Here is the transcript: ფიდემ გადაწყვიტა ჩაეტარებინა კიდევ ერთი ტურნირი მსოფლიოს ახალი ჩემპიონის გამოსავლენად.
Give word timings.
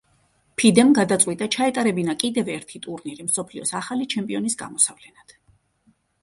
ფიდემ 0.59 0.93
გადაწყვიტა 0.99 1.47
ჩაეტარებინა 1.55 2.15
კიდევ 2.23 2.49
ერთი 2.53 2.81
ტურნირი 2.87 3.27
მსოფლიოს 3.27 3.75
ახალი 3.81 4.09
ჩემპიონის 4.15 4.59
გამოსავლენად. 4.63 5.37